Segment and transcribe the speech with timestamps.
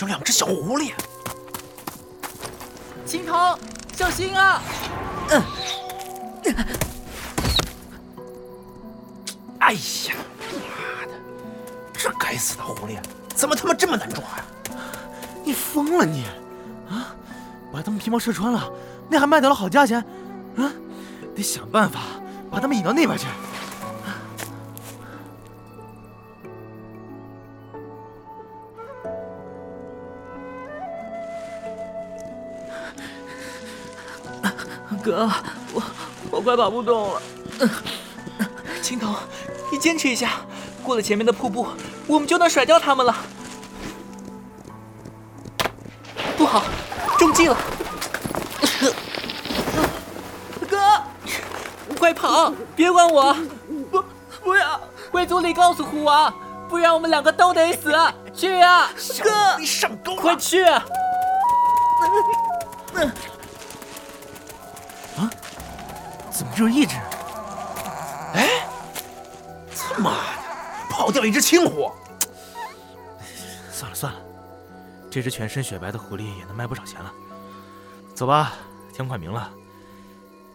[0.00, 0.92] 有两只小狐狸。
[3.04, 3.58] 青铜，
[3.96, 4.62] 小心啊！
[5.30, 5.42] 嗯。
[9.58, 10.14] 哎呀，
[10.52, 11.12] 妈的！
[11.92, 12.98] 这该死的狐狸，
[13.34, 14.44] 怎么他妈这么难抓呀？
[15.44, 16.24] 你疯了你！
[16.90, 17.14] 啊，
[17.72, 18.70] 把他们皮毛射穿了，
[19.08, 19.98] 那还卖得了好价钱？
[20.56, 20.70] 啊，
[21.34, 22.00] 得想办法
[22.50, 23.26] 把他们引到那边去。
[35.06, 35.30] 哥，
[35.72, 35.82] 我
[36.32, 37.22] 我快跑不动了。
[38.82, 39.14] 青铜，
[39.70, 40.40] 你坚持一下，
[40.82, 41.64] 过了前面的瀑布，
[42.08, 43.14] 我们就能甩掉他们了。
[46.36, 46.64] 不好，
[47.20, 47.56] 中计了！
[50.68, 50.76] 哥，
[51.96, 53.32] 快跑，别管我！
[53.92, 54.04] 不，
[54.42, 54.80] 不要！
[55.12, 56.34] 贵族里告诉虎王，
[56.68, 57.94] 不然我们两个都得死。
[58.34, 58.90] 去啊，
[59.22, 60.16] 哥，你上钩！
[60.16, 60.64] 快去！
[60.64, 60.72] 怎
[66.56, 66.96] 只有一只？
[68.32, 68.66] 哎，
[69.76, 71.92] 他妈的，跑掉一只青狐！
[73.70, 74.18] 算了算了，
[75.10, 77.12] 这只全身雪白的狐狸也能卖不少钱了。
[78.14, 78.54] 走吧，
[78.94, 79.50] 天快明了，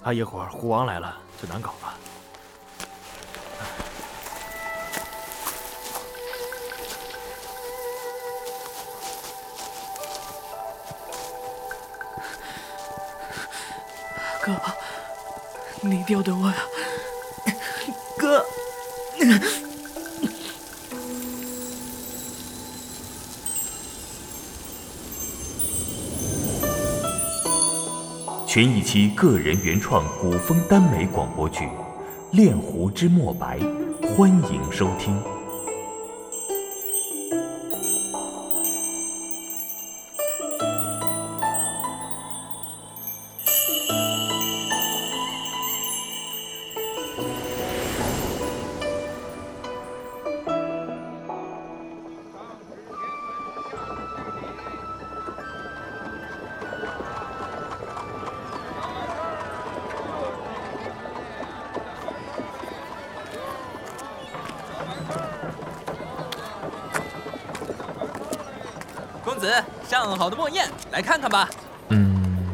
[0.02, 1.94] 怕一会儿狐王来了就难搞了。
[15.83, 16.55] 你一定要等我呀，
[18.15, 18.45] 哥！
[28.45, 31.65] 全一期个人原创古风耽美广播剧
[32.31, 33.57] 《恋狐之墨白》，
[34.16, 35.41] 欢迎收听。
[70.91, 71.50] 来看看吧。
[71.90, 72.52] 嗯，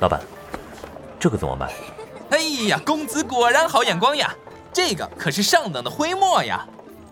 [0.00, 0.20] 老板，
[1.18, 1.72] 这个怎么卖？
[2.30, 2.38] 哎
[2.68, 4.34] 呀，公子果然好眼光呀！
[4.72, 6.66] 这个可是上等的灰墨呀，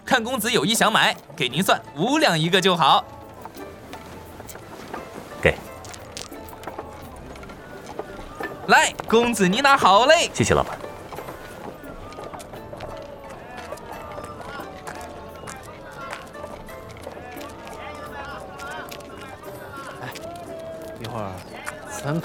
[0.05, 3.05] 看公子有意想买，给您算五两一个就好。
[5.41, 5.57] 给。
[8.67, 10.29] 来，公子你拿好嘞。
[10.35, 10.77] 谢谢老板。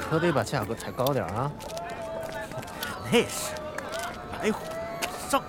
[0.09, 1.51] 可得把价格抬高点啊！
[3.12, 3.53] 那是
[4.31, 4.59] 白虎
[5.29, 5.41] 上。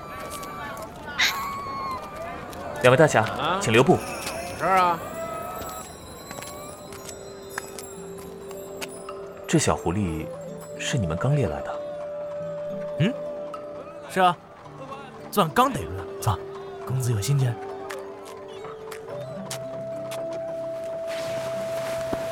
[2.83, 3.25] 两位大侠，
[3.61, 3.93] 请留步。
[3.93, 4.99] 有事啊？
[9.47, 10.27] 这小狐狸
[10.79, 11.81] 是你们刚猎来的？
[13.01, 13.15] 嗯，
[14.11, 14.37] 是啊，
[15.31, 16.05] 昨晚刚逮住的。
[16.21, 16.39] 走，
[16.85, 17.55] 公子有信件。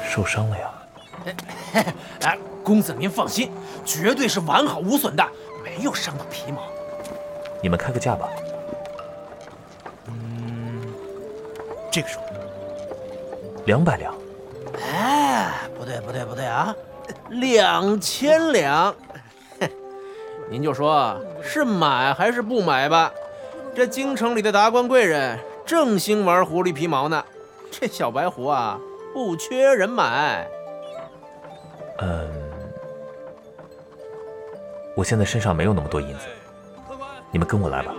[0.09, 0.73] 受伤了呀？
[2.67, 3.53] 哎，公子您放心，
[3.85, 5.25] 绝对是完好无损的，
[5.63, 6.63] 没有伤到皮毛。
[7.63, 8.29] 你们开个价吧。
[10.09, 10.83] 嗯，
[11.93, 12.19] 这个数，
[13.67, 14.13] 两百两。
[14.93, 16.75] 哎，不对不对不对啊，
[17.31, 18.93] 两千两。
[20.51, 23.13] 您就说是买还是不买吧。
[23.77, 27.25] 这京城里的达官贵人正兴玩狐狸皮毛呢，
[27.71, 28.77] 这小白狐啊，
[29.15, 30.49] 不缺人买。
[31.99, 32.29] 嗯，
[34.97, 36.27] 我现在身上没有那么多银子，
[37.31, 37.95] 你们跟我来吧。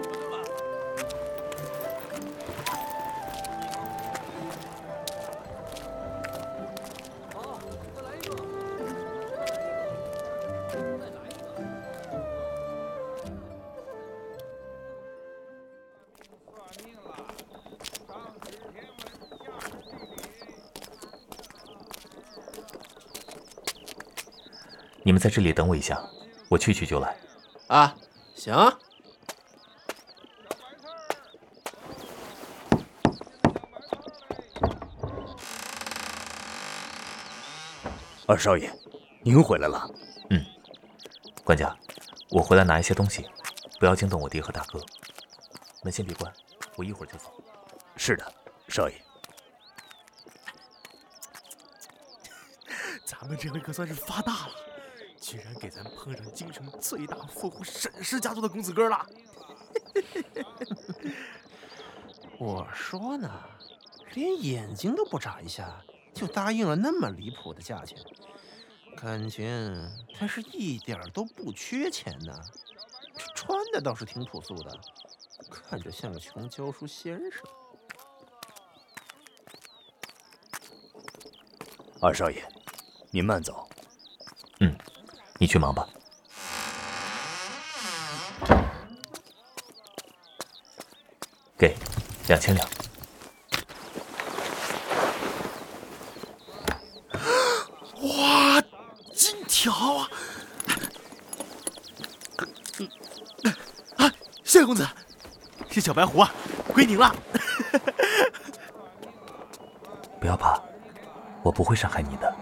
[25.03, 25.97] 你们在这里等我一下，
[26.49, 27.15] 我去去就来。
[27.67, 27.93] 啊
[28.35, 28.55] 行。
[38.25, 38.71] 二少爷
[39.23, 39.89] 您回来了。
[40.29, 40.45] 嗯。
[41.43, 41.75] 管家
[42.29, 43.25] 我回来拿一些东西
[43.79, 44.79] 不要惊动我爹和大哥。
[45.83, 46.31] 门先别关
[46.75, 47.31] 我一会儿就走。
[47.97, 48.33] 是的
[48.69, 48.95] 少爷。
[53.05, 54.66] 咱们这回可算是发大了。
[55.67, 59.05] 给咱碰上京城最大富户沈氏家族的公子哥了。
[62.39, 63.29] 我说呢，
[64.13, 65.83] 连眼睛都不眨一下，
[66.13, 67.97] 就答应了那么离谱的价钱，
[68.95, 69.45] 感情
[70.17, 72.33] 他是一点儿都不缺钱呢。
[73.17, 74.79] 这穿的倒是挺朴素的，
[75.51, 77.43] 看着像个穷教书先生。
[82.01, 82.47] 二少爷，
[83.11, 83.66] 您慢走。
[85.47, 85.87] 嗯，你去忙吧。
[91.57, 91.73] 给，
[92.27, 92.69] 两千两。
[98.01, 98.61] 哇，
[99.15, 100.09] 金条啊！
[103.95, 104.11] 啊，
[104.43, 104.85] 谢公子，
[105.69, 106.29] 这小白狐啊，
[106.73, 107.15] 归您了。
[110.19, 110.61] 不要怕，
[111.41, 112.35] 我不会伤害你的。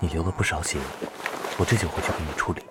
[0.00, 0.80] 你流了不少血，
[1.58, 2.62] 我这就回去给你处理。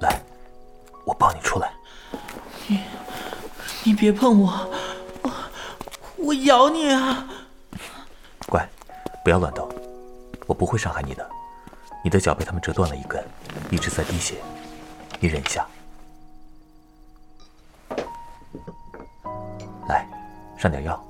[0.00, 0.22] 来，
[1.04, 1.72] 我抱你出来。
[2.68, 2.80] 你
[3.82, 4.70] 你别碰我，
[5.22, 5.32] 我
[6.18, 7.28] 我咬你啊！
[8.46, 8.68] 乖，
[9.24, 9.68] 不要乱动，
[10.46, 11.28] 我不会伤害你的。
[12.04, 13.22] 你的脚被他们折断了一根，
[13.70, 14.36] 一直在滴血，
[15.18, 15.66] 你忍一下。
[20.60, 21.02] 上点药。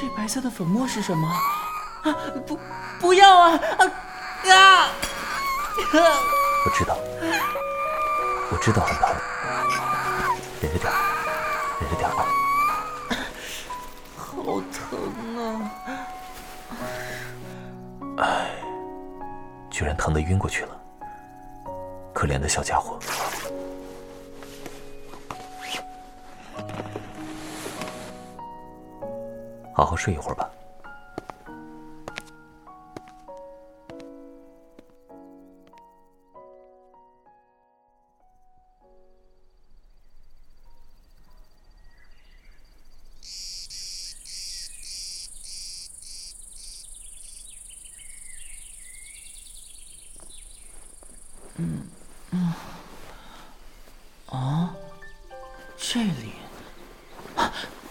[0.00, 1.28] 这白色的粉末是什么？
[2.04, 2.16] 啊，
[2.46, 2.58] 不，
[2.98, 3.50] 不要啊！
[3.52, 3.84] 啊
[4.48, 4.90] 啊！
[6.64, 6.96] 我知道，
[8.50, 9.14] 我知道很疼，
[10.62, 10.90] 忍着点，
[11.80, 12.24] 忍着点儿啊！
[14.16, 14.80] 好疼
[18.16, 18.24] 啊！
[19.68, 20.80] 居然疼得晕过去了，
[22.14, 22.98] 可怜的小家伙。
[29.78, 30.50] 好好睡一会儿吧。
[55.80, 56.32] 这里，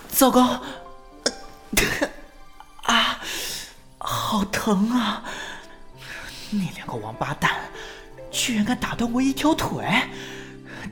[0.07, 0.56] 糟糕！
[9.47, 9.85] 条腿！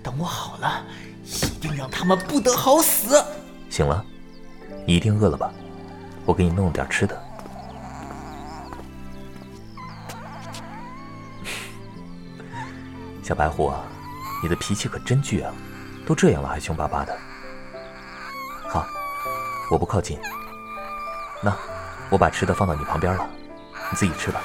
[0.01, 0.85] 等我好了，
[1.25, 3.21] 一定让他们不得好死！
[3.69, 4.05] 醒了，
[4.85, 5.51] 你一定饿了吧？
[6.25, 7.21] 我给你弄了点吃的。
[13.23, 13.83] 小白狐啊，
[14.43, 15.51] 你的脾气可真倔啊！
[16.05, 17.17] 都这样了还凶巴巴的。
[18.69, 18.85] 好，
[19.71, 20.17] 我不靠近。
[21.41, 21.53] 那，
[22.09, 23.27] 我把吃的放到你旁边了，
[23.91, 24.41] 你自己吃吧。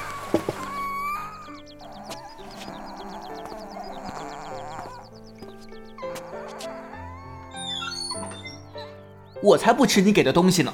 [9.41, 10.73] 我才不吃你给的东西呢！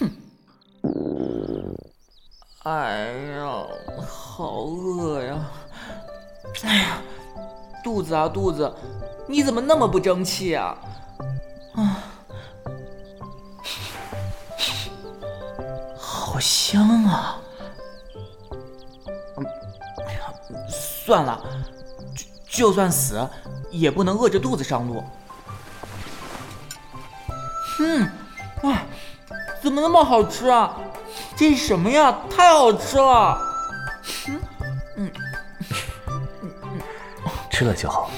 [0.00, 0.10] 哼！
[2.64, 3.66] 哎呀，
[4.08, 5.50] 好饿呀！
[6.62, 7.02] 哎呀，
[7.84, 8.74] 肚子啊肚子，
[9.28, 10.76] 你怎么那么不争气啊？
[11.74, 12.02] 啊，
[15.96, 17.40] 好香啊！
[20.68, 21.44] 算了，
[22.48, 23.28] 就就算死，
[23.70, 25.04] 也不能饿着肚子上路。
[27.78, 28.10] 嗯，
[28.62, 28.78] 哇，
[29.62, 30.74] 怎么那么好吃啊？
[31.36, 32.16] 这是什么呀？
[32.30, 33.38] 太好吃了！
[37.50, 38.10] 吃了就好。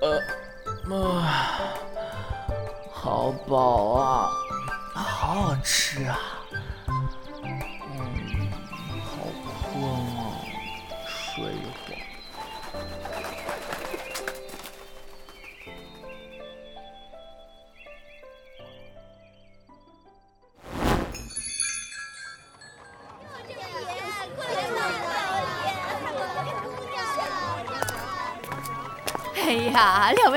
[0.00, 0.20] 呃，
[0.90, 1.24] 哇，
[2.92, 4.28] 好饱啊，
[4.94, 6.18] 好好吃啊。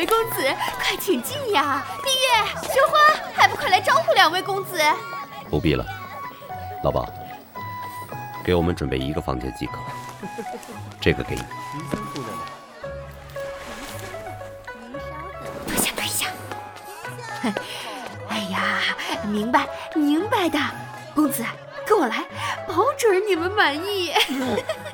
[0.09, 0.43] 公子，
[0.81, 1.85] 快请进呀！
[2.03, 2.97] 蜜月、雪花，
[3.35, 4.81] 还不快来招呼两位公子？
[5.49, 5.85] 不必了，
[6.83, 7.07] 老鸨，
[8.43, 9.73] 给我们准备一个房间即可。
[10.99, 11.41] 这个给你。
[15.67, 16.27] 退下，退下！
[18.29, 18.79] 哎呀，
[19.27, 20.59] 明白，明白的。
[21.15, 21.45] 公子，
[21.85, 22.25] 跟我来，
[22.67, 24.11] 保准你们满意。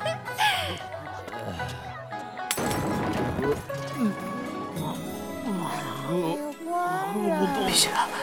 [6.08, 7.76] 哎呀，官人，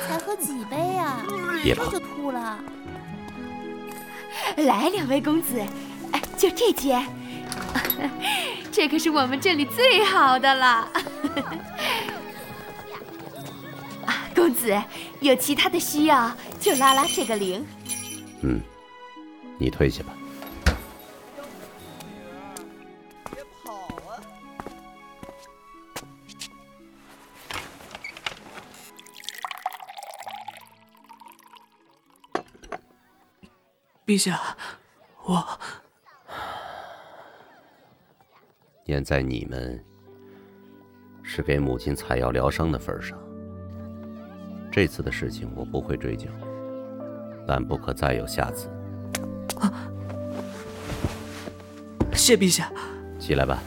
[0.08, 1.18] 才喝几杯呀？
[1.62, 2.60] 别怕就吐了。
[4.58, 5.60] 来，两位公子，
[6.12, 7.06] 哎，就这间，
[8.72, 10.66] 这可是我们这里最好的了。
[14.06, 14.82] 啊， 公子
[15.20, 17.66] 有其他的需要就拉拉这个铃。
[18.42, 18.60] 嗯，
[19.58, 20.14] 你退下吧。
[34.14, 34.40] 陛下，
[35.24, 35.44] 我
[38.86, 39.84] 念在你们
[41.24, 43.18] 是给母亲采药疗伤的份上，
[44.72, 46.30] 这次的事情我不会追究，
[47.48, 48.70] 但不可再有下次。
[52.14, 52.72] 谢陛下。
[53.18, 53.58] 起来吧，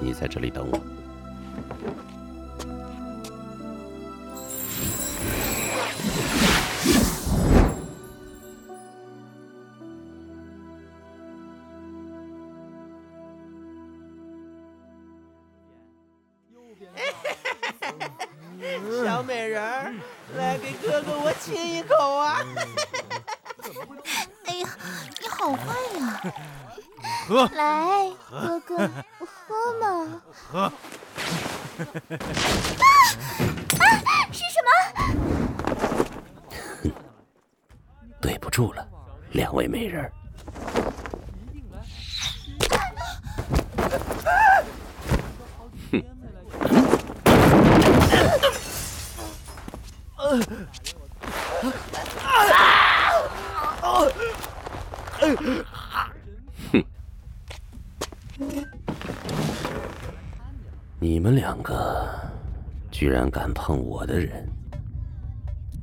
[0.00, 0.80] 你在这里等我。
[27.26, 30.22] 喝，来，哥哥，喝嘛。
[30.32, 30.60] 喝。
[30.60, 30.72] 啊！
[34.30, 34.68] 是什么？
[38.20, 38.86] 对不住了，
[39.32, 40.12] 两位美人儿。
[45.90, 46.02] 哼！
[60.98, 62.08] 你们两个
[63.02, 64.48] 居然敢碰我的人，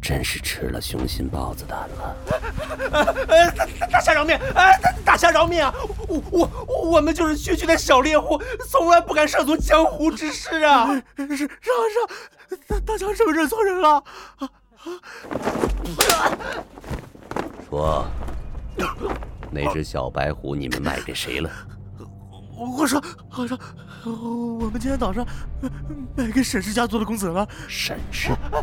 [0.02, 2.16] 真是吃了雄心豹子胆了！
[3.28, 4.38] 呃，大大侠饶命！
[4.56, 5.76] 哎，大大侠饶命啊！
[6.08, 10.88] 我我我们就是区区的小猎户，从来不敢涉足江湖之事啊！
[11.18, 14.02] 是是啊是啊，大大侠是不是认错人了？
[14.38, 14.50] 啊
[17.70, 18.08] 说，
[19.52, 21.52] 那只小白虎你们卖给谁了？
[22.60, 23.02] 我说
[23.38, 23.58] 我说，
[24.04, 25.26] 我们今天早上
[26.16, 27.48] 卖给沈氏家族的公子了。
[27.70, 28.32] 沈氏？
[28.32, 28.62] 啊，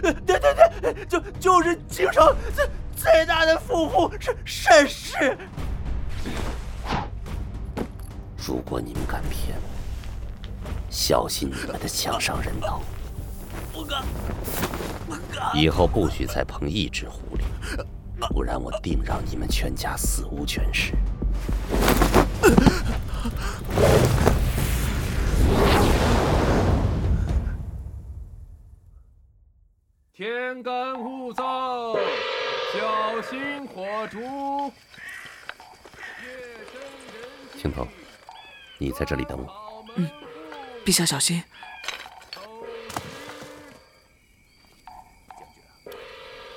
[0.00, 0.38] 对对
[0.80, 5.36] 对对，就就是京城最最大的富户是沈氏。
[8.46, 12.80] 如果你们敢骗我，小心你们的枪上人头！
[13.72, 14.04] 不敢，
[15.08, 15.56] 不敢！
[15.56, 17.42] 以后不许再碰一只狐狸，
[18.32, 20.92] 不然我定让你们全家死无全尸！
[30.12, 31.98] 天干物燥，
[32.74, 34.72] 小心火烛。
[37.56, 37.86] 青头，
[38.78, 39.84] 你在这里等我。
[39.96, 40.10] 嗯，
[40.84, 41.42] 陛下小心。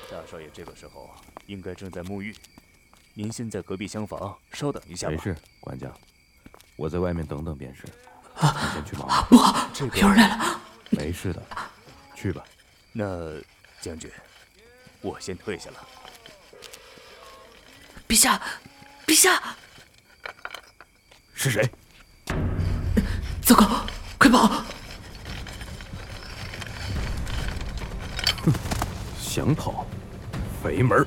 [0.09, 1.09] 大少爷这个时候
[1.45, 2.35] 应该正在沐浴，
[3.13, 5.13] 您先在隔壁厢房稍等一下吧。
[5.13, 5.91] 没事，管家，
[6.75, 7.83] 我在外面等等便是。
[8.35, 9.07] 啊，你先去忙。
[9.29, 10.61] 不好，有人来了。
[10.89, 11.41] 没事的，
[12.15, 12.43] 去吧。
[12.91, 13.31] 那
[13.81, 14.11] 将军，
[15.01, 15.87] 我先退下了。
[18.07, 18.41] 陛下，
[19.05, 19.41] 陛下，
[21.33, 21.69] 是谁？
[23.41, 23.85] 糟糕，
[24.17, 24.63] 快跑！
[29.19, 29.85] 想跑，
[30.63, 31.05] 肥门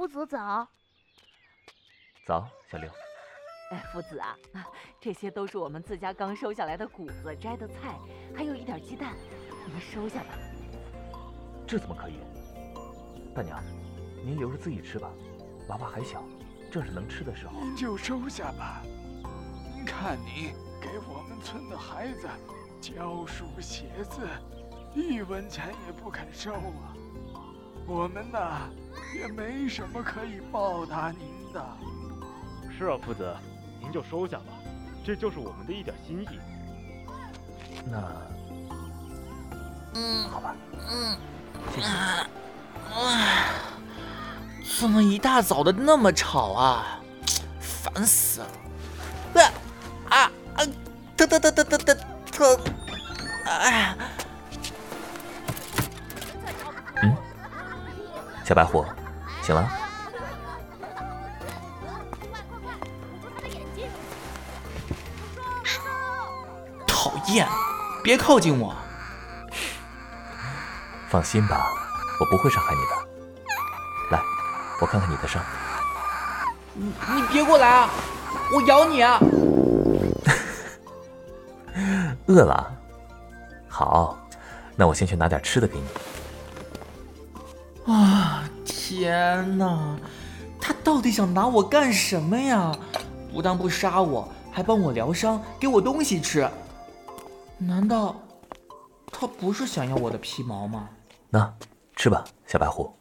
[0.00, 0.66] 夫子早。
[2.26, 2.90] 早，小六。
[3.70, 4.34] 哎，夫子啊，
[4.98, 7.98] 这些都是我们自家刚收下来的谷子、摘的菜，
[8.34, 9.14] 还有一点鸡蛋，
[9.66, 10.28] 你们收下吧。
[11.66, 12.14] 这怎么可以？
[13.34, 13.62] 大娘，
[14.24, 15.10] 您留着自己吃吧，
[15.68, 16.24] 娃娃还小，
[16.72, 17.60] 正是能吃的时候。
[17.60, 18.80] 您就收下吧。
[19.84, 22.26] 看你给我们村的孩子
[22.80, 24.26] 教书写字，
[24.94, 26.96] 一文钱也不肯收啊。
[27.86, 28.70] 我们呐，
[29.14, 31.64] 也没什么可以报答您的。
[32.76, 33.36] 是啊，夫子，
[33.80, 34.52] 您就收下吧，
[35.04, 36.38] 这就是我们的一点心意。
[37.90, 37.98] 那
[39.94, 40.54] 嗯，好吧。
[40.90, 41.16] 嗯，
[41.74, 41.88] 谢谢。
[44.80, 47.00] 怎么一大早的那么吵啊？
[47.60, 49.42] 烦死了！
[49.42, 49.52] 啊
[50.08, 50.64] 啊啊！
[51.16, 51.96] 疼疼疼疼疼疼
[52.32, 52.58] 疼！
[58.50, 58.84] 小白虎，
[59.42, 59.70] 醒了？
[66.84, 67.46] 讨厌！
[68.02, 68.74] 别靠近我！
[71.08, 71.64] 放心吧，
[72.18, 74.16] 我不会伤害你的。
[74.16, 74.20] 来，
[74.80, 75.40] 我看看你的伤。
[76.74, 77.90] 你你别过来啊！
[78.52, 79.20] 我咬你啊！
[82.26, 82.74] 饿了？
[83.68, 84.18] 好，
[84.74, 85.86] 那我先去拿点吃的给你。
[88.90, 89.42] 啊！
[89.42, 89.96] 天哪，
[90.60, 92.74] 他到底想拿我干什么呀？
[93.32, 96.48] 不但不杀我，还帮我疗伤，给我东西吃。
[97.58, 98.16] 难道
[99.12, 100.88] 他不是想要我的皮毛吗？
[101.28, 101.52] 那
[101.94, 102.92] 吃吧，小白狐。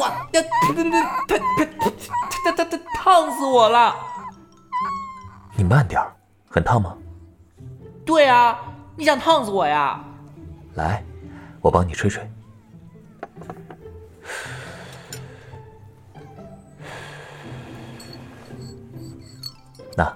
[0.00, 0.08] 哇！
[0.32, 0.42] 呀！
[0.74, 0.90] 别别别！
[1.28, 1.92] 别别！
[2.44, 3.94] 他他他烫死我了！
[5.54, 6.12] 你慢点儿，
[6.48, 6.96] 很烫吗？
[8.04, 8.58] 对啊，
[8.96, 10.02] 你想烫死我呀？
[10.74, 11.04] 来，
[11.60, 12.28] 我帮你吹吹。
[19.96, 20.14] 那，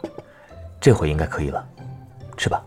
[0.81, 1.67] 这回应该可以了，
[2.37, 2.63] 吃吧。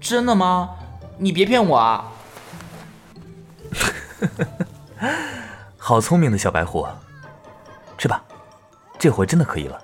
[0.00, 0.76] 真的吗？
[1.18, 2.10] 你别骗我啊！
[5.76, 6.86] 好聪明的小白虎，
[7.98, 8.24] 吃吧，
[8.98, 9.82] 这回真的可以了。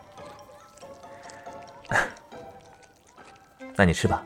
[3.77, 4.23] 那你吃吧，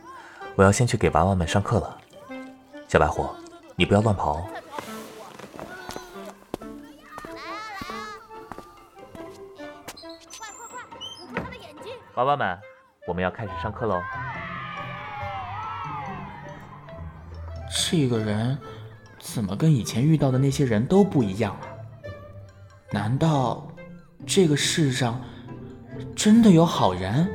[0.54, 1.98] 我要先去给娃娃们上课了。
[2.86, 3.28] 小白虎，
[3.74, 4.44] 你不要乱跑哦。
[12.16, 12.58] 娃娃们，
[13.06, 14.02] 我们要开始上课喽。
[17.70, 18.58] 这个人
[19.18, 21.66] 怎么跟以前遇到的那些人都不一样啊？
[22.90, 23.68] 难道
[24.26, 25.20] 这个世上
[26.16, 27.30] 真的有好人？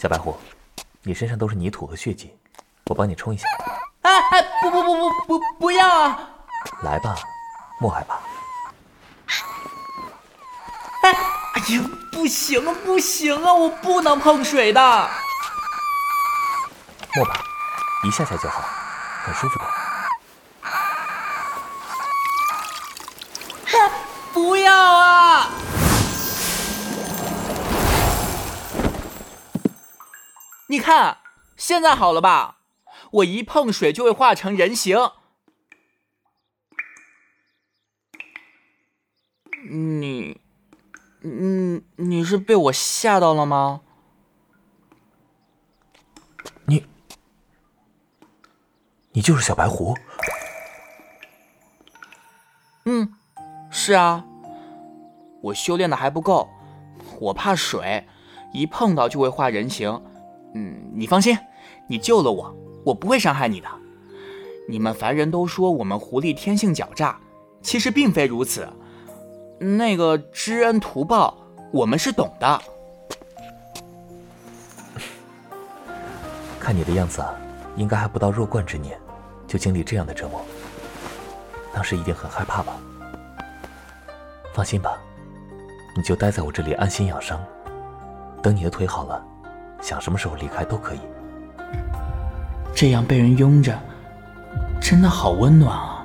[0.00, 0.34] 小白虎，
[1.02, 2.34] 你身上都是泥土和血迹，
[2.86, 3.46] 我帮你冲一下。
[4.00, 6.18] 哎哎，不不不不不不要啊！
[6.82, 7.14] 来吧，
[7.78, 8.14] 莫害怕。
[11.02, 11.82] 哎哎呀，
[12.12, 14.80] 不行啊不行啊，我不能碰水的。
[17.14, 17.38] 莫怕，
[18.08, 18.64] 一下下就好，
[19.26, 19.64] 很舒服的。
[30.70, 31.18] 你看，
[31.56, 32.58] 现在好了吧？
[33.10, 34.96] 我一碰水就会化成人形。
[39.68, 40.40] 你，
[41.22, 43.80] 嗯，你是被我吓到了吗？
[46.66, 46.86] 你，
[49.10, 49.98] 你就是小白狐？
[52.84, 53.12] 嗯，
[53.72, 54.24] 是啊。
[55.42, 56.48] 我修炼的还不够，
[57.18, 58.06] 我怕水，
[58.52, 60.06] 一碰到就会化人形。
[60.54, 61.36] 嗯，你放心，
[61.88, 63.68] 你救了我，我不会伤害你的。
[64.68, 67.18] 你们凡人都说我们狐狸天性狡诈，
[67.62, 68.68] 其实并非如此。
[69.58, 71.36] 那个知恩图报，
[71.72, 72.62] 我们是懂的。
[76.58, 77.34] 看你的样子啊，
[77.76, 78.98] 应该还不到弱冠之年，
[79.46, 80.40] 就经历这样的折磨，
[81.72, 82.76] 当时一定很害怕吧？
[84.54, 84.98] 放心吧，
[85.96, 87.42] 你就待在我这里安心养伤，
[88.42, 89.24] 等你的腿好了。
[89.80, 91.00] 想什么时候离开都可以。
[92.74, 93.78] 这样被人拥着，
[94.80, 95.99] 真的好温暖啊！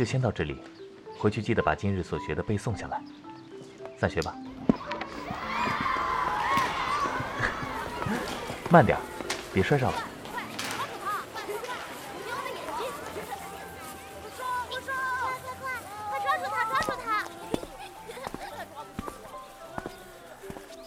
[0.00, 0.56] 就先到这里，
[1.18, 3.02] 回去记得把今日所学的背诵下来。
[3.98, 4.34] 散学吧。
[8.72, 8.96] 慢点，
[9.52, 9.94] 别摔着了。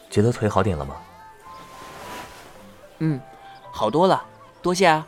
[0.10, 0.95] 觉得腿好点了吗？
[2.97, 3.21] 嗯，
[3.71, 4.26] 好多了，
[4.63, 5.06] 多谢啊。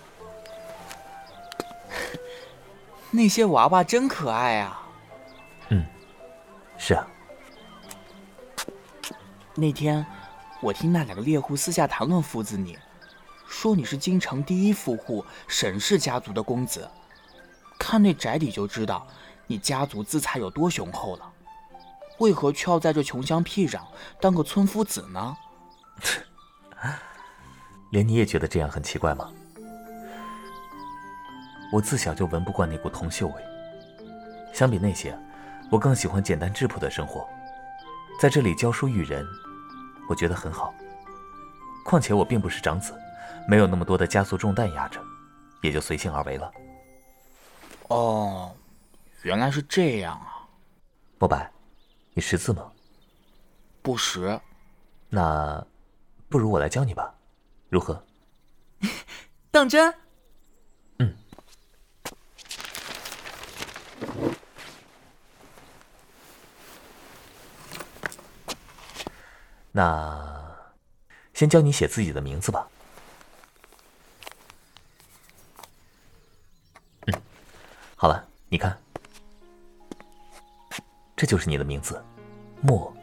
[3.15, 4.87] 那些娃娃真可爱啊。
[5.69, 5.85] 嗯，
[6.77, 7.07] 是啊。
[9.55, 10.05] 那天
[10.61, 12.77] 我听那两个猎户私下谈论夫子你，
[13.47, 16.89] 说你是京城第一富户沈氏家族的公子，
[17.79, 19.07] 看那宅邸就知道
[19.47, 21.31] 你家族资财有多雄厚了。
[22.19, 23.81] 为何却要在这穷乡僻壤
[24.19, 25.37] 当个村夫子呢？
[27.91, 29.31] 连你也觉得这样很奇怪吗？
[31.75, 33.43] 我自小就闻不惯那股铜锈味。
[34.53, 35.13] 相比那些，
[35.69, 37.27] 我更喜欢简单质朴的生活。
[38.17, 39.27] 在这里教书育人，
[40.07, 40.73] 我觉得很好。
[41.83, 42.97] 况且我并不是长子，
[43.45, 45.01] 没有那么多的家族重担压着，
[45.61, 46.49] 也就随性而为了。
[47.89, 48.55] 哦，
[49.23, 50.47] 原来是这样啊，
[51.19, 51.51] 莫白。
[52.13, 52.71] 你识字吗？
[53.81, 54.39] 不识。
[55.09, 55.61] 那，
[56.29, 57.13] 不如我来教你吧，
[57.67, 58.01] 如何？
[59.51, 59.93] 当真？
[69.77, 70.55] 那，
[71.33, 72.65] 先教你写自己的名字吧。
[77.07, 77.21] 嗯，
[77.97, 78.77] 好了，你看。
[81.13, 82.01] 这就是你的名字，
[82.61, 82.93] 墨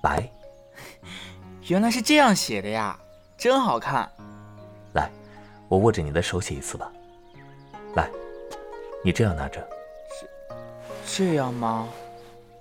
[0.00, 0.26] 白。
[1.68, 2.98] 原来是这样写的呀，
[3.36, 4.10] 真好看。
[4.94, 5.10] 来，
[5.68, 6.90] 我握着你的手写一次吧。
[7.94, 8.10] 来，
[9.04, 9.60] 你这样拿着。
[10.08, 11.86] 这这样吗？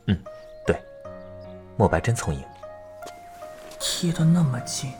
[0.07, 0.23] 嗯，
[0.65, 0.77] 对。
[1.77, 2.43] 墨白真聪颖。
[4.04, 4.92] 贴得那么近，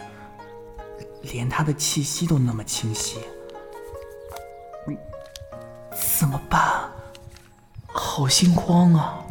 [1.24, 3.20] 连他的气息都那么清晰。
[5.92, 6.90] 怎么办？
[7.88, 9.22] 好心慌啊！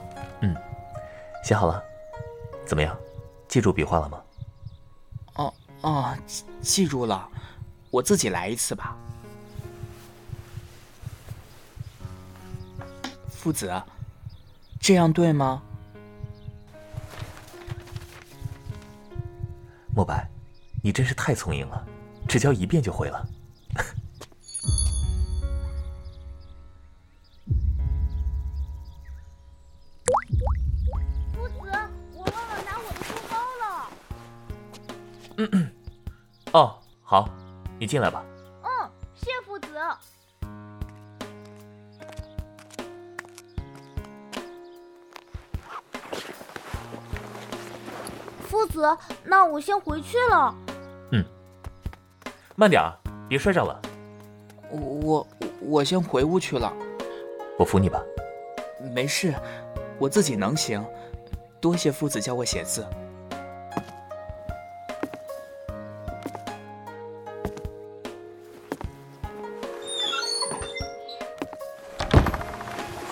[0.43, 0.55] 嗯，
[1.43, 1.83] 写好了，
[2.67, 2.95] 怎么样？
[3.49, 4.23] 记住笔画了吗？
[5.37, 6.15] 哦哦，
[6.61, 7.27] 记住了，
[7.91, 8.95] 我自己来一次吧。
[13.31, 13.83] 父子，
[14.79, 15.63] 这样对吗？
[20.93, 21.87] 你真是太聪颖了，
[22.29, 23.27] 只教一遍就会了
[31.33, 31.55] 夫子
[32.13, 33.89] 我忘了拿我的书包了。
[36.53, 37.27] 哦，好，
[37.79, 38.23] 你进来吧。
[38.63, 39.69] 嗯，谢父子。
[48.47, 50.55] 夫子，那我先回去了。
[52.53, 52.93] 嗯，慢点儿，
[53.29, 53.81] 别摔着了。
[54.71, 55.27] 我
[55.61, 56.73] 我先回屋去了。
[57.59, 58.03] 我扶你吧。
[58.95, 59.35] 没事，
[59.99, 60.85] 我自己能行。
[61.61, 62.87] 多谢夫子教我写字。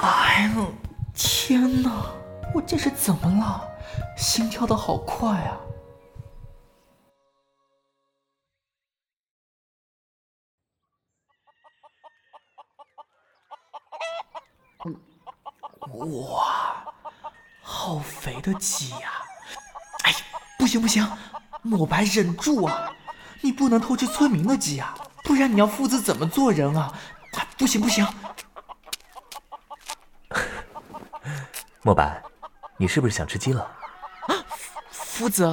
[0.00, 0.66] 哎呦
[1.14, 2.06] 天哪，
[2.54, 3.68] 我这是怎么了？
[4.16, 5.60] 心跳的好快啊！
[16.00, 16.84] 哇，
[17.60, 19.12] 好肥的鸡呀！
[20.04, 20.14] 哎，
[20.58, 21.06] 不行不行，
[21.62, 22.90] 莫白忍住啊！
[23.42, 26.92] 你不能偷吃村民的鸡啊，不然你要父子怎么做人啊？
[27.58, 28.06] 不行不行！
[31.82, 32.22] 莫白，
[32.78, 33.62] 你是不是想吃鸡了？
[33.62, 34.34] 啊，
[34.90, 35.44] 夫子，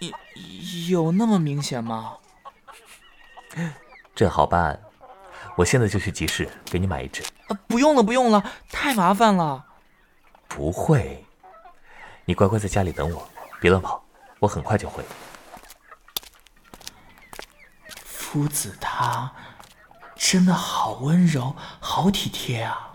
[0.00, 0.10] 有
[1.04, 2.18] 有那么明显吗？
[4.14, 4.78] 这好办，
[5.56, 7.22] 我现在就去集市给你买一只。
[7.48, 8.42] 啊，不用了，不用了，
[8.78, 9.64] 太麻烦了。
[10.46, 11.24] 不会，
[12.26, 13.26] 你乖乖在家里等我，
[13.58, 14.04] 别乱跑，
[14.38, 15.02] 我很快就会。
[18.04, 19.32] 夫子他
[20.14, 22.85] 真的好温柔，好体贴啊。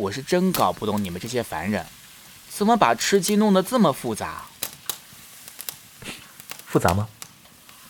[0.00, 1.84] 我是真搞不懂你们这些凡人，
[2.48, 4.44] 怎么把吃鸡弄得这么复杂？
[6.64, 7.06] 复杂吗？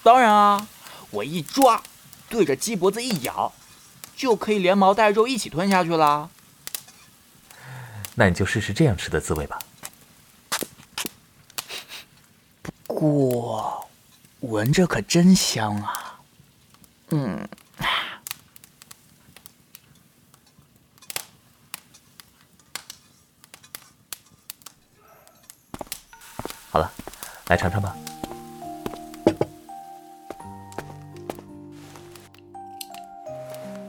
[0.02, 0.66] 当然啊！
[1.10, 1.80] 我一抓，
[2.28, 3.52] 对着鸡脖子一咬，
[4.16, 6.28] 就可以连毛带肉一起吞下去了。
[8.16, 9.60] 那你就试试这样吃的滋味吧。
[12.88, 13.88] 不过，
[14.40, 16.18] 闻着可真香啊！
[17.10, 17.48] 嗯。
[27.50, 27.96] 来尝尝吧。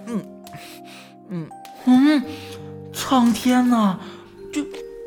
[0.08, 0.26] 嗯，
[1.30, 1.50] 嗯
[1.86, 2.24] 嗯，
[2.92, 4.00] 苍天呐，
[4.52, 4.64] 这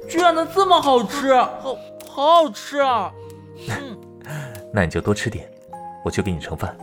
[0.09, 1.77] 居然能这么好吃，好
[2.09, 3.11] 好好吃啊！
[3.69, 3.99] 嗯，
[4.73, 5.51] 那你就多吃点，
[6.05, 6.77] 我去给你盛饭。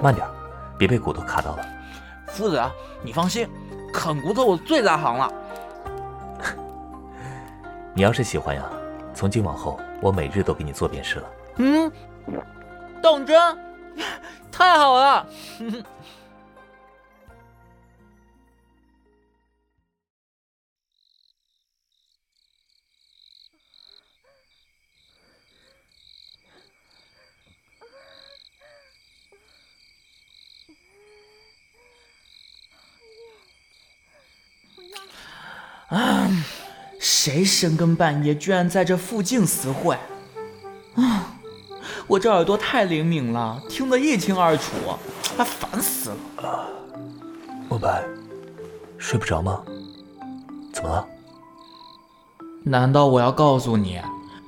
[0.00, 0.31] 慢点。
[0.82, 1.64] 别被骨头卡到了，
[2.26, 2.60] 夫子，
[3.04, 3.48] 你放心，
[3.94, 5.32] 啃骨头我最在行了。
[7.94, 8.68] 你要是喜欢呀，
[9.14, 11.30] 从今往后我每日都给你做便是了。
[11.58, 11.92] 嗯，
[13.00, 13.40] 当真？
[14.50, 15.24] 太好了！
[35.92, 36.28] 啊！
[36.98, 39.96] 谁深更半夜居然在这附近私会？
[40.94, 41.34] 啊！
[42.06, 44.72] 我这耳朵太灵敏了，听得一清二楚，
[45.36, 46.68] 啊，烦死了！
[47.68, 48.02] 莫白，
[48.98, 49.62] 睡不着吗？
[50.72, 51.06] 怎么了？
[52.64, 54.00] 难道我要告诉你，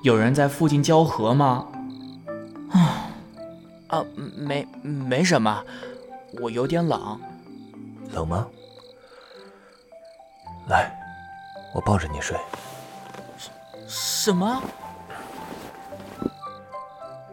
[0.02, 1.66] 有人在附近交合吗？
[2.70, 3.10] 啊
[3.88, 5.62] 啊，没没什么，
[6.40, 7.20] 我有点冷。
[8.12, 8.46] 冷吗？
[10.68, 11.03] 来。
[11.74, 12.38] 我抱着你睡。
[13.88, 14.62] 什么？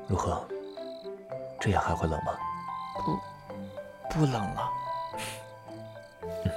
[0.07, 0.43] 如何？
[1.59, 2.33] 这样还会冷吗？
[3.05, 3.19] 不，
[4.09, 4.69] 不冷了。
[6.23, 6.51] 嗯，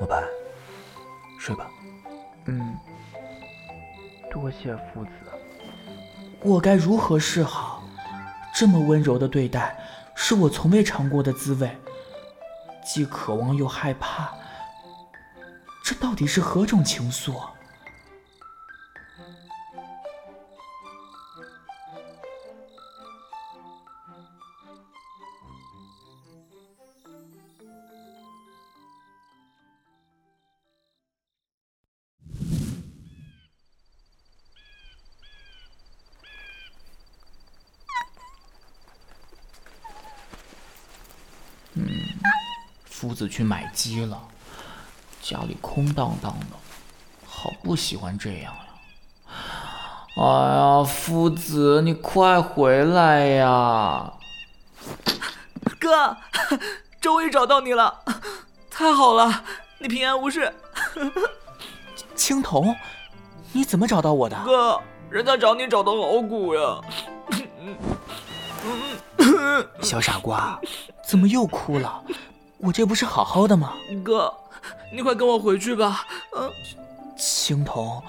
[0.00, 0.20] 莫白，
[1.38, 1.70] 睡吧。
[2.46, 2.76] 嗯，
[4.30, 5.10] 多谢夫子。
[6.42, 7.84] 我该如何是好？
[8.52, 9.78] 这么温柔的对待，
[10.16, 11.74] 是我从未尝过的滋味，
[12.84, 14.34] 既渴望又害怕。
[15.92, 17.38] 这到底是何种情愫？
[41.74, 41.86] 嗯，
[42.86, 44.31] 夫子去买鸡了。
[45.22, 46.56] 家里空荡荡的，
[47.24, 48.66] 好不喜欢这样呀！
[50.16, 54.12] 哎呀，夫子，你快回来呀！
[55.78, 56.16] 哥，
[57.00, 58.00] 终于找到你了，
[58.68, 59.44] 太好了，
[59.78, 60.52] 你平安无事。
[62.16, 62.74] 青铜，
[63.52, 64.36] 你怎么找到我的？
[64.44, 66.80] 哥，人家找你找到好骨呀！
[69.80, 70.58] 小傻瓜，
[71.06, 72.02] 怎么又哭了？
[72.58, 73.72] 我这不是好好的吗？
[74.04, 74.34] 哥。
[74.94, 76.52] 你快跟我回去吧，嗯，
[77.16, 78.02] 青铜，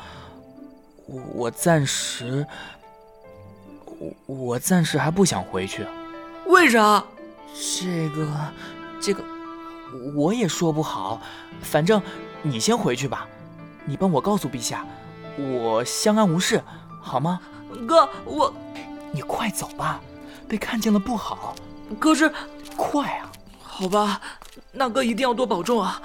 [1.34, 2.46] 我暂时，
[4.28, 5.88] 我我暂时还不想回去。
[6.46, 7.02] 为啥？
[7.56, 8.28] 这个，
[9.00, 9.24] 这个，
[10.14, 11.22] 我也说不好。
[11.62, 12.02] 反正
[12.42, 13.26] 你先回去吧，
[13.86, 14.86] 你帮我告诉陛下，
[15.38, 16.62] 我相安无事，
[17.02, 17.40] 好吗？
[17.88, 18.54] 哥，我，
[19.14, 20.02] 你快走吧，
[20.50, 21.56] 被看见了不好。
[21.98, 22.30] 可是，
[22.76, 23.32] 快啊！
[23.62, 24.20] 好吧，
[24.74, 26.02] 那哥一定要多保重啊。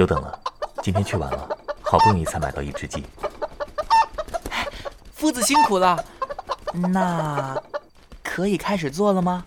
[0.00, 0.40] 久等了，
[0.82, 1.46] 今天去晚了，
[1.82, 3.04] 好不容易才买到一只鸡。
[5.12, 6.02] 夫子辛苦了，
[6.72, 7.54] 那
[8.22, 9.44] 可以开始做了吗？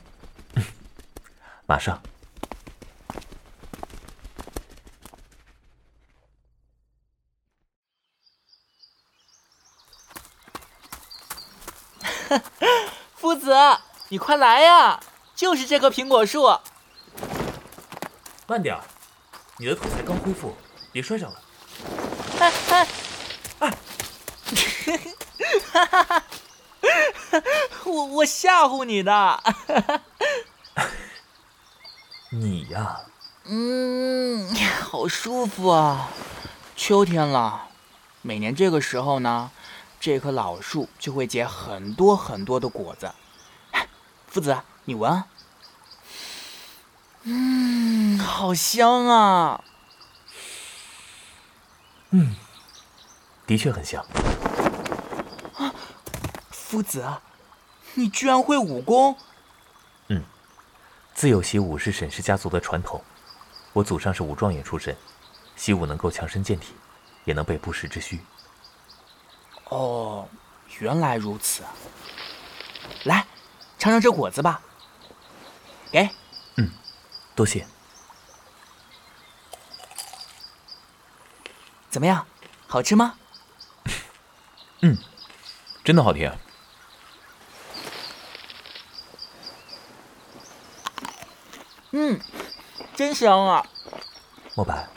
[1.66, 2.00] 马上。
[13.16, 13.56] 夫子，
[14.10, 15.00] 你快来呀！
[15.34, 16.56] 就是这棵苹果树。
[18.46, 18.84] 慢点儿。
[19.64, 20.54] 你的腿才刚恢复，
[20.92, 21.42] 别摔着了。
[22.38, 22.88] 哎哎
[23.60, 23.78] 哎！
[25.72, 26.24] 哈哈哈！
[27.86, 29.44] 我我吓唬你的。
[32.32, 33.04] 你呀，
[33.46, 36.10] 嗯，好舒服啊。
[36.76, 37.70] 秋天了，
[38.22, 39.50] 每年这个时候呢，
[39.98, 43.14] 这棵老树就会结很多很多的果子。
[44.28, 45.24] 夫子，你闻。
[47.24, 49.64] 嗯，好香啊！
[52.10, 52.36] 嗯，
[53.48, 54.06] 的确很香。
[55.58, 55.74] 啊，
[56.52, 57.06] 夫子，
[57.94, 59.18] 你居然会武功？
[60.10, 60.22] 嗯，
[61.14, 63.02] 自幼习武是沈氏家族的传统。
[63.72, 64.96] 我祖上是武状元出身，
[65.56, 66.74] 习武能够强身健体，
[67.24, 68.20] 也能备不时之需。
[69.70, 70.28] 哦，
[70.80, 71.64] 原来如此。
[73.06, 73.26] 来，
[73.80, 74.62] 尝尝这果子吧。
[75.90, 76.08] 给。
[76.58, 76.70] 嗯，
[77.36, 77.66] 多谢。
[81.90, 82.26] 怎么样，
[82.68, 83.16] 好吃吗？
[84.82, 84.98] 嗯，
[85.84, 86.38] 真的好甜。
[91.92, 92.20] 嗯，
[92.96, 93.66] 真香啊！
[94.56, 94.88] 莫白，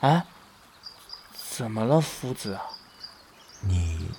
[0.00, 0.26] 哎？
[1.50, 2.58] 怎么了，夫子？
[3.60, 4.10] 你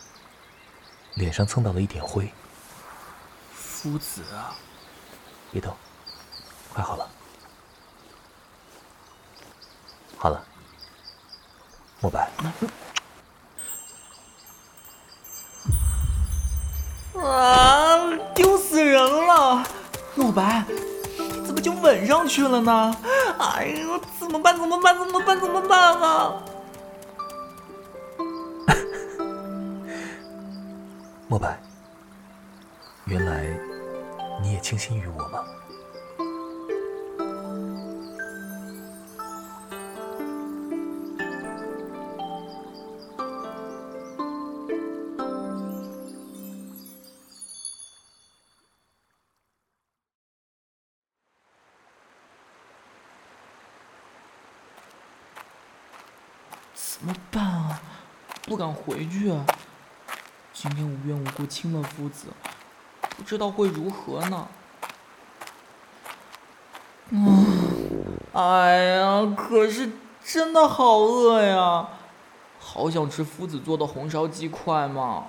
[1.14, 2.34] 脸上蹭到了一点灰。
[3.54, 4.56] 夫子啊！
[5.52, 5.76] 别动，
[6.74, 7.08] 快好了。
[10.18, 10.44] 好了，
[12.02, 12.28] 莫白。
[17.22, 18.18] 啊！
[18.34, 19.64] 丢死人了！
[20.16, 22.96] 莫白，你怎么就吻上去了呢？
[23.40, 24.58] 哎呦，怎么办？
[24.58, 24.98] 怎么办？
[24.98, 25.40] 怎么办？
[25.40, 26.44] 怎么办啊？
[31.30, 31.58] 莫白，
[33.06, 33.46] 原来
[34.42, 35.46] 你也倾心于我吗？
[58.54, 59.34] 不敢回去。
[60.54, 62.28] 今天无缘无故亲了夫子，
[63.18, 64.48] 不知道会如何呢。
[67.10, 71.90] 嗯，哎呀，可是真的好饿呀，
[72.60, 75.26] 好想吃夫子做的红烧鸡块嘛。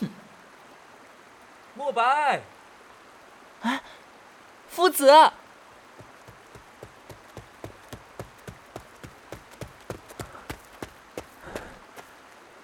[0.00, 0.08] 哼。
[1.74, 2.42] 莫白，
[3.62, 3.80] 哎，
[4.68, 5.08] 夫子。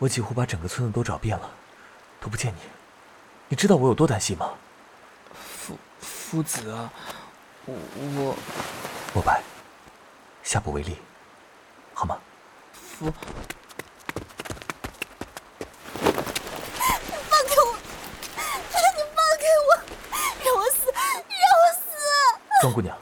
[0.02, 1.48] 我几乎把整个村子都找遍了，
[2.20, 2.58] 都不见你。
[3.46, 4.50] 你知道我有多担心吗？
[5.32, 6.76] 夫夫子，
[7.66, 8.36] 我我
[9.14, 9.40] 莫白，
[10.42, 10.96] 下不为例，
[11.94, 12.18] 好吗？
[12.72, 13.12] 夫，
[16.00, 16.10] 放
[17.46, 17.78] 开我！
[18.34, 19.70] 你放开我！
[20.44, 20.90] 让我死！
[20.90, 21.86] 让我死！
[22.60, 22.98] 庄姑娘，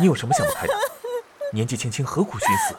[0.00, 0.74] 你有什么想不开的？
[1.52, 2.74] 年纪轻轻，何苦寻死？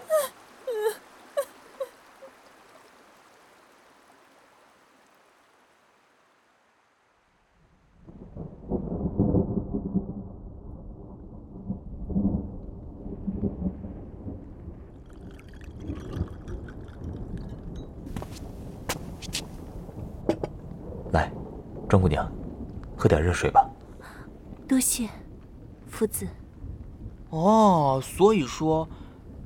[21.12, 21.32] 来，
[21.88, 22.28] 庄姑娘，
[22.98, 23.68] 喝点热水吧。
[24.68, 25.10] 多谢，
[25.90, 26.28] 夫子。
[27.32, 28.88] 哦，所以说，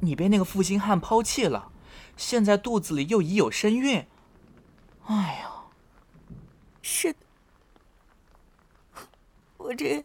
[0.02, 1.72] 你被那个负心汉抛弃了，
[2.18, 4.06] 现在肚子里又已有身孕。
[5.06, 5.50] 哎呀，
[6.82, 7.20] 是的，
[9.56, 10.04] 我这样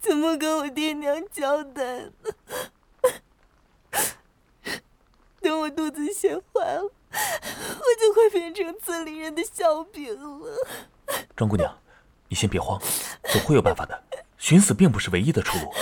[0.00, 2.10] 怎么跟我爹娘交代呢？
[5.40, 6.90] 等我肚子先怀了，我
[8.00, 10.66] 就会变成村里人的笑柄了。
[11.36, 11.72] 庄姑娘，
[12.28, 12.80] 你先别慌，
[13.24, 14.02] 总会有办法的。
[14.38, 15.72] 寻死并不是唯一的出路。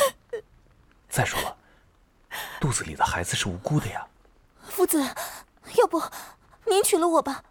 [1.09, 1.57] 再说了，
[2.61, 4.07] 肚子里的孩子是无辜的呀。
[4.69, 5.03] 夫子，
[5.77, 6.03] 要不
[6.67, 7.43] 您娶了我吧？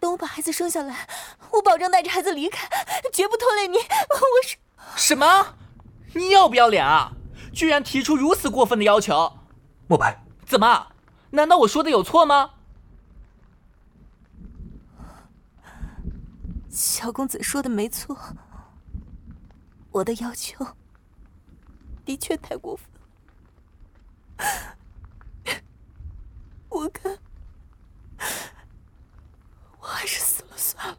[0.00, 1.08] 等我把孩子生下来，
[1.50, 2.68] 我保证带着孩子离开，
[3.12, 3.78] 绝不拖累你。
[3.78, 4.56] 我是
[4.96, 5.54] 什么？
[6.14, 7.12] 你要不要脸啊？
[7.52, 9.38] 居然提出如此过分的要求！
[9.86, 10.88] 莫白，怎么？
[11.30, 12.53] 难道我说的有错吗？
[16.74, 18.18] 小公子说的没错，
[19.92, 20.66] 我的要求
[22.04, 22.84] 的确太过分
[24.38, 24.46] 了。
[26.68, 27.16] 我看，
[29.78, 30.98] 我还是死了算了。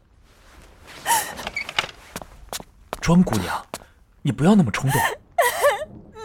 [3.01, 3.61] 庄姑娘，
[4.21, 5.01] 你不要那么冲动。
[6.13, 6.23] 那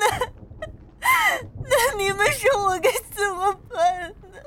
[1.64, 4.38] 那你们说我该怎么办呢？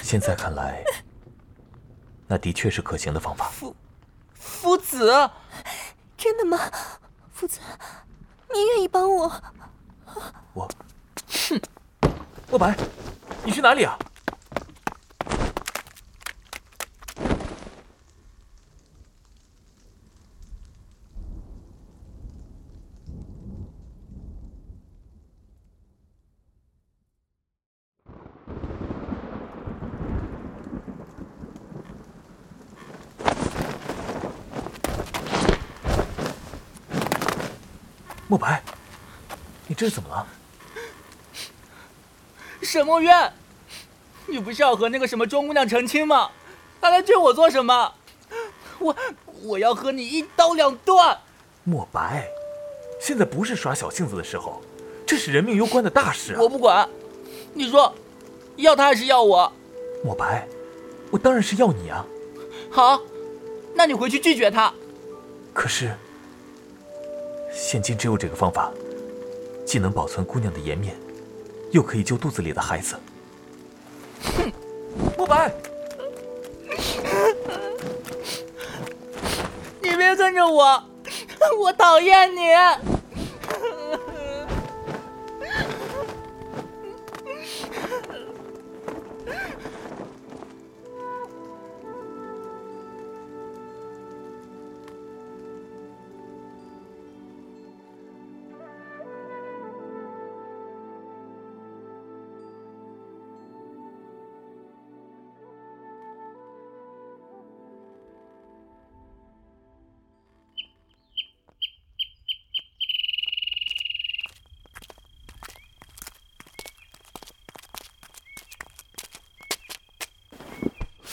[0.00, 0.84] 现在看来，
[2.26, 3.48] 那的确是可行的方法。
[3.50, 3.74] 夫
[4.34, 5.30] 夫子，
[6.16, 6.58] 真的吗？
[7.32, 7.60] 夫子，
[8.52, 9.42] 你愿意帮我？
[10.54, 10.68] 我，
[11.28, 11.60] 哼，
[12.50, 12.76] 莫白，
[13.44, 13.98] 你去哪里啊？
[38.26, 38.60] 莫白，
[39.74, 40.24] 你这是怎么了？
[42.62, 43.32] 沈墨渊，
[44.24, 46.30] 你不是要和那个什么钟姑娘成亲吗？
[46.80, 47.92] 还来追我做什么？
[48.78, 48.94] 我
[49.42, 51.18] 我要和你一刀两断！
[51.64, 52.28] 莫白，
[53.00, 54.62] 现在不是耍小性子的时候，
[55.04, 56.40] 这是人命攸关的大事啊！
[56.40, 56.88] 我不管，
[57.52, 57.92] 你说，
[58.54, 59.52] 要他还是要我？
[60.04, 60.46] 莫白，
[61.10, 62.06] 我当然是要你啊！
[62.70, 63.00] 好，
[63.74, 64.72] 那你回去拒绝他。
[65.52, 65.92] 可是，
[67.52, 68.70] 现今只有这个方法，
[69.64, 70.94] 既能保存姑娘的颜面，
[71.72, 72.96] 又可以救肚子里的孩子。
[74.36, 74.52] 哼，
[75.18, 75.52] 慕白，
[79.80, 80.82] 你别跟着我，
[81.60, 82.40] 我讨厌你。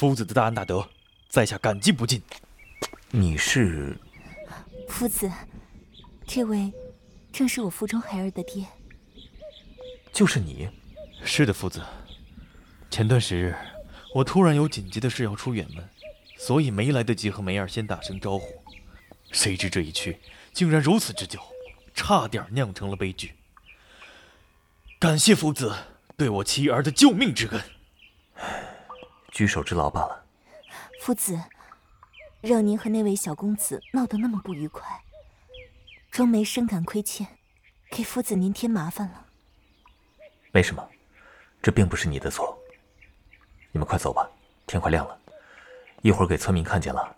[0.01, 0.89] 夫子的大恩大德，
[1.29, 2.19] 在下感激不尽。
[3.11, 3.95] 你是？
[4.89, 5.31] 夫子，
[6.25, 6.73] 这位
[7.31, 8.65] 正是我腹中孩儿的爹。
[10.11, 10.67] 就是你？
[11.23, 11.83] 是的，夫子。
[12.89, 13.55] 前段时日，
[14.15, 15.87] 我突然有紧急的事要出远门，
[16.35, 18.63] 所以没来得及和梅儿先打声招呼。
[19.31, 20.17] 谁知这一去，
[20.51, 21.39] 竟然如此之久，
[21.93, 23.33] 差点酿成了悲剧。
[24.97, 25.71] 感谢夫子
[26.17, 27.61] 对我妻儿的救命之恩。
[29.41, 30.23] 举手之劳罢了。
[30.99, 31.41] 夫子，
[32.41, 34.85] 让您和那位小公子闹得那么不愉快，
[36.11, 37.25] 庄梅深感亏欠，
[37.89, 39.25] 给夫子您添麻烦了。
[40.51, 40.87] 没什么，
[41.59, 42.55] 这并不是你的错。
[43.71, 44.29] 你们快走吧，
[44.67, 45.19] 天快亮了，
[46.03, 47.15] 一会儿给村民看见了，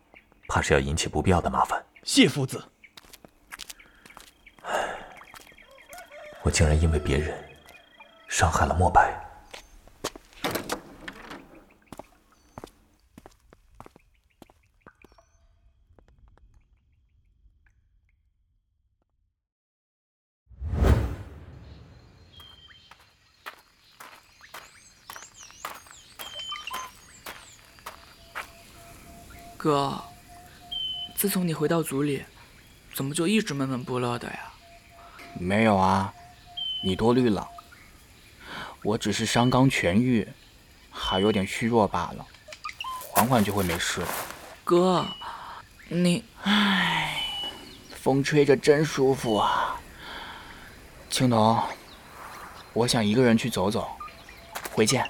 [0.48, 1.86] 怕是要引起不必要的麻烦。
[2.06, 2.64] 谢夫子。
[6.42, 7.38] 我竟然因为别人
[8.30, 9.14] 伤害了墨白。
[29.64, 29.98] 哥，
[31.16, 32.22] 自从你回到族里，
[32.94, 34.52] 怎么就一直闷闷不乐的呀？
[35.40, 36.14] 没有啊，
[36.84, 37.48] 你多虑了。
[38.84, 40.28] 我只是伤刚痊愈，
[40.92, 42.26] 还有点虚弱罢了，
[43.10, 44.08] 缓缓就会没事了。
[44.66, 45.06] 哥，
[45.88, 46.26] 你……
[46.42, 47.24] 唉，
[47.96, 49.80] 风吹着真舒服啊。
[51.10, 51.64] 青铜，
[52.74, 53.90] 我想一个人去走走，
[54.74, 55.06] 回见。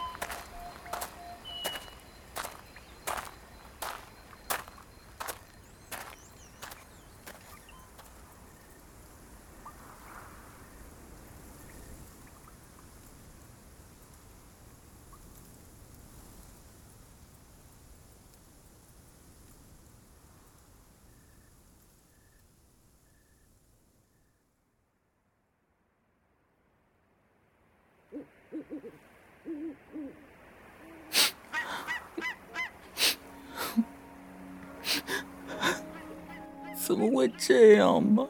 [36.85, 38.25] 怎么会这样吧？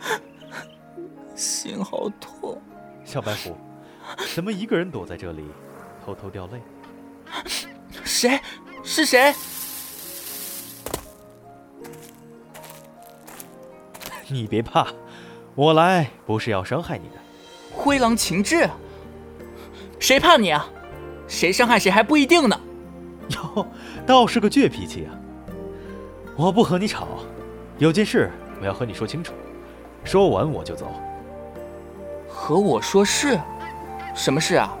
[1.34, 2.60] 心好痛。
[3.04, 3.56] 小白虎，
[4.34, 5.44] 怎么一个人躲在这里，
[6.04, 6.60] 偷偷掉泪？
[8.04, 8.40] 谁？
[8.84, 9.34] 是谁？
[14.28, 14.86] 你别怕，
[15.54, 17.14] 我来不是要伤害你的。
[17.72, 18.68] 灰狼秦志，
[19.98, 20.66] 谁怕你啊？
[21.28, 22.60] 谁伤害谁还不一定呢。
[23.30, 23.66] 哟，
[24.06, 25.14] 倒是个倔脾气啊！
[26.36, 27.08] 我不和你吵。
[27.78, 28.30] 有件事
[28.62, 29.34] 我要和你说清楚，
[30.04, 30.86] 说完我就走。
[32.28, 33.36] 和我说事？
[34.14, 34.72] 什么事啊？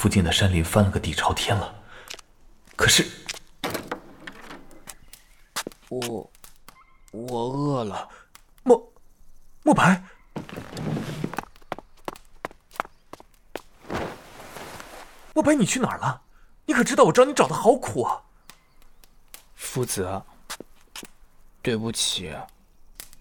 [0.00, 1.74] 附近的山林翻了个底朝天了，
[2.74, 3.06] 可是
[5.90, 6.32] 我
[7.10, 8.08] 我饿了。
[8.62, 8.92] 莫
[9.62, 10.02] 莫白，
[15.34, 16.22] 莫白，你去哪儿了？
[16.64, 18.22] 你可知道我找你找的好苦啊！
[19.54, 20.22] 夫子，
[21.60, 22.34] 对不起，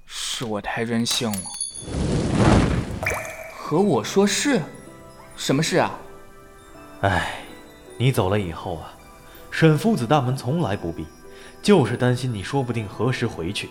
[0.05, 1.41] 是我太任性了。
[3.53, 4.61] 和我说事？
[5.35, 5.91] 什么事啊？
[7.01, 7.39] 哎，
[7.97, 8.93] 你走了以后啊，
[9.49, 11.07] 沈夫子大门从来不闭，
[11.61, 13.69] 就是担心你说不定何时回去。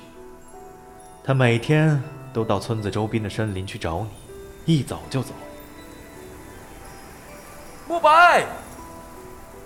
[1.23, 2.03] 他每天
[2.33, 4.07] 都到村子周边的山林去找
[4.65, 5.35] 你，一早就走。
[7.87, 8.47] 莫白，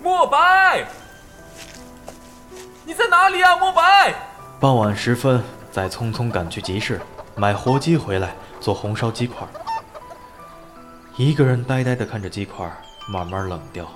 [0.01, 0.85] 莫白，
[2.85, 4.13] 你在哪里啊，莫白？
[4.59, 5.41] 傍晚时分，
[5.71, 6.99] 再匆匆赶去集市
[7.35, 9.47] 买活鸡回来做红烧鸡块。
[11.15, 12.69] 一个人呆呆地看着鸡块
[13.07, 13.87] 慢慢冷掉，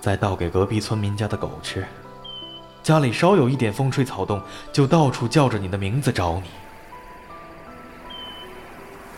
[0.00, 1.86] 再倒给隔壁村民家的狗吃。
[2.82, 4.42] 家里稍有一点风吹草动，
[4.72, 6.50] 就到处叫着你的名字找你。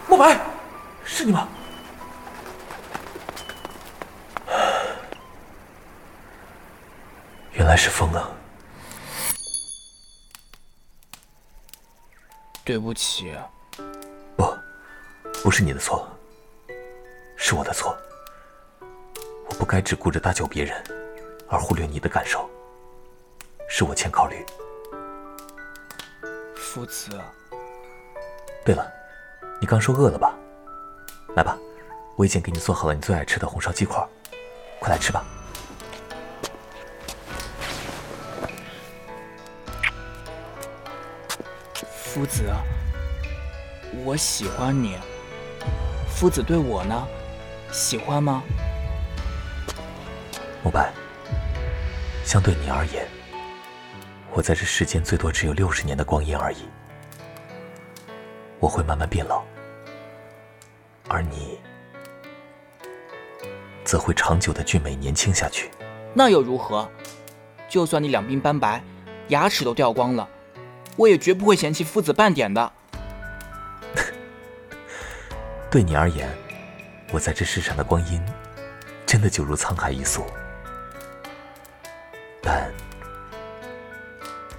[0.09, 0.41] 莫白，
[1.05, 1.49] 是你吗？
[7.53, 8.31] 原来是风啊！
[12.65, 13.35] 对不起。
[14.37, 14.57] 不，
[15.43, 16.09] 不是你的错，
[17.37, 17.99] 是我的错。
[19.49, 20.83] 我不该只顾着搭救别人，
[21.49, 22.49] 而忽略你的感受。
[23.69, 24.45] 是我欠考虑。
[26.55, 27.11] 夫子。
[28.65, 28.93] 对了，
[29.61, 30.35] 你刚说饿了吧？
[31.37, 31.57] 来吧，
[32.17, 34.05] 我已经给你做好了你最爱吃的红烧鸡块，
[34.81, 35.25] 快来吃吧。
[41.95, 42.51] 夫子，
[44.05, 44.99] 我喜欢你。
[46.09, 47.07] 夫子对我呢？
[47.71, 48.43] 喜欢吗？
[50.67, 50.93] 慕白，
[52.25, 53.07] 相对你而言，
[54.33, 56.69] 我在这世间最多只有六十年的光阴而已。
[58.59, 59.45] 我会慢慢变老，
[61.07, 61.61] 而你
[63.85, 65.71] 则会长久的俊美年轻下去。
[66.13, 66.91] 那又如何？
[67.69, 68.83] 就算你两鬓斑白，
[69.29, 70.29] 牙齿都掉光了。
[70.97, 72.73] 我也绝不会嫌弃夫子半点的。
[75.71, 76.29] 对你而言，
[77.13, 78.21] 我在这世上的光阴，
[79.07, 80.27] 真的就如沧海一粟。
[82.47, 82.73] 但，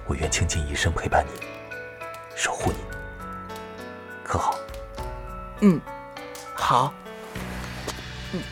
[0.06, 1.40] 我愿倾尽一生陪伴你，
[2.36, 2.76] 守护你，
[4.22, 4.58] 可好？
[5.62, 5.80] 嗯，
[6.54, 6.92] 好。
[8.34, 8.42] 嗯。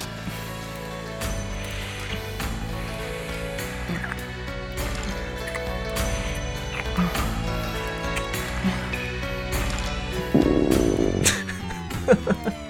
[12.09, 12.66] 嗯，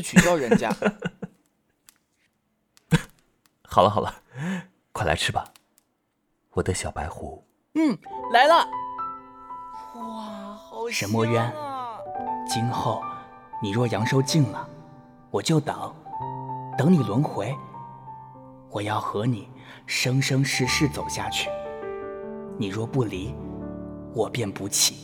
[0.00, 0.74] 取笑人家。
[3.62, 4.14] 好了好了，
[4.92, 5.52] 快来吃吧，
[6.50, 7.46] 我的小白狐。
[7.74, 7.96] 嗯，
[8.32, 8.66] 来了。
[9.94, 11.52] 哇，好沈墨渊，
[12.48, 13.02] 今后
[13.62, 14.68] 你若阳寿尽了，
[15.30, 15.94] 我就等，
[16.76, 17.56] 等你轮回。
[18.70, 19.48] 我要和你
[19.86, 21.48] 生生世世走下去。
[22.58, 23.34] 你若不离，
[24.14, 24.96] 我便不弃。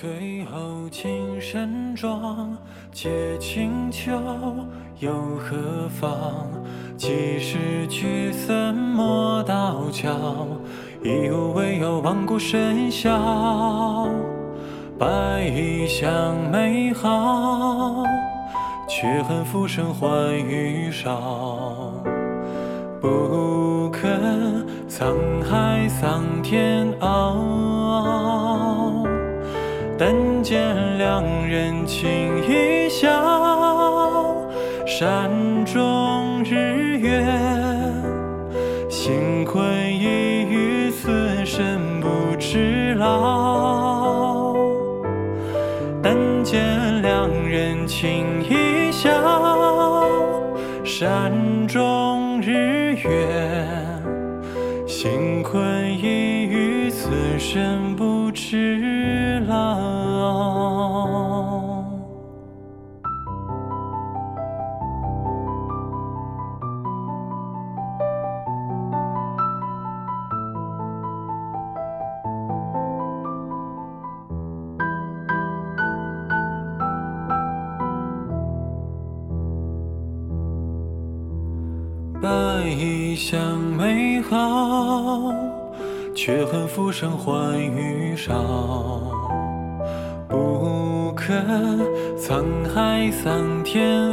[0.00, 2.56] 退后青山壮，
[2.92, 4.12] 借清秋
[5.00, 6.46] 又何妨？
[6.96, 10.46] 几时聚散莫道桥，
[11.02, 14.08] 一无唯有万古笙箫。
[14.96, 18.04] 百异乡美好，
[18.88, 21.92] 却恨浮生欢欲少。
[23.00, 28.67] 不肯沧海桑田傲，
[29.98, 32.08] 但见两人情
[32.48, 33.08] 一笑。
[34.86, 35.28] 山
[35.64, 37.20] 中日月，
[38.88, 39.60] 幸困
[39.92, 44.54] 一遇，此生不知老。
[46.00, 49.10] 但见两人情一笑，
[50.84, 53.28] 山中日月，
[54.86, 57.87] 幸困一遇，此生
[82.28, 85.32] 来一相美好，
[86.14, 88.34] 却恨浮生换余少，
[90.28, 91.32] 不可
[92.18, 94.12] 沧海桑田。